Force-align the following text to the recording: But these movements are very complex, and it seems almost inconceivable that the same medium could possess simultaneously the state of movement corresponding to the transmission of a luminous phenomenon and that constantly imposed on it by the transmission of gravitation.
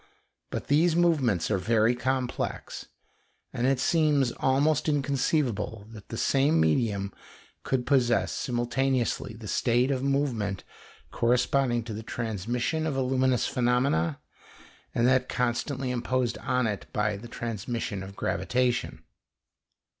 But 0.49 0.65
these 0.65 0.95
movements 0.95 1.51
are 1.51 1.59
very 1.59 1.93
complex, 1.93 2.87
and 3.53 3.67
it 3.67 3.79
seems 3.79 4.31
almost 4.31 4.89
inconceivable 4.89 5.85
that 5.91 6.09
the 6.09 6.17
same 6.17 6.59
medium 6.59 7.13
could 7.61 7.85
possess 7.85 8.31
simultaneously 8.31 9.35
the 9.35 9.47
state 9.47 9.91
of 9.91 10.01
movement 10.01 10.63
corresponding 11.11 11.83
to 11.83 11.93
the 11.93 12.01
transmission 12.01 12.87
of 12.87 12.95
a 12.95 13.01
luminous 13.03 13.45
phenomenon 13.45 14.17
and 14.95 15.05
that 15.05 15.29
constantly 15.29 15.91
imposed 15.91 16.39
on 16.39 16.65
it 16.65 16.87
by 16.91 17.15
the 17.15 17.27
transmission 17.27 18.01
of 18.01 18.15
gravitation. 18.15 19.03